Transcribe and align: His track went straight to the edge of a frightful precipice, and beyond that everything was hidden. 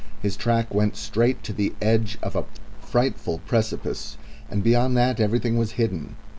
His 0.19 0.35
track 0.35 0.73
went 0.73 0.95
straight 0.95 1.43
to 1.43 1.53
the 1.53 1.73
edge 1.79 2.17
of 2.23 2.35
a 2.35 2.45
frightful 2.79 3.37
precipice, 3.45 4.17
and 4.49 4.63
beyond 4.63 4.97
that 4.97 5.19
everything 5.19 5.57
was 5.57 5.73
hidden. 5.73 6.15